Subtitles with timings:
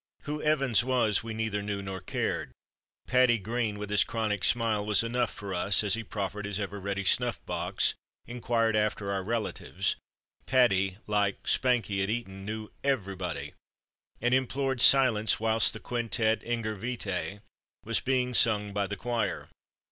[0.23, 2.51] Who "Evans" was, we neither knew nor cared.
[3.05, 6.79] "Paddy" Green, with his chronic smile, was enough for us; as he proffered his ever
[6.79, 7.93] ready snuff box,
[8.25, 9.97] inquired after our relatives
[10.47, 13.53] "Paddy," like "Spanky" at Eton, knew everybody
[14.19, 17.41] and implored silence whilst the quintette Integer Vitæ
[17.85, 19.49] was being sung by the choir.